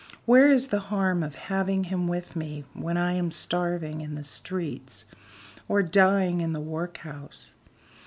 Where 0.25 0.47
is 0.51 0.69
the 0.73 0.79
harm 0.89 1.21
of 1.21 1.35
having 1.35 1.83
him 1.83 2.07
with 2.07 2.35
me 2.35 2.65
when 2.73 2.97
I 2.97 3.11
am 3.11 3.29
starving 3.29 4.01
in 4.01 4.15
the 4.15 4.23
streets, 4.23 5.05
or 5.67 5.83
dying 5.83 6.41
in 6.41 6.53
the 6.53 6.59
workhouse?" 6.59 7.55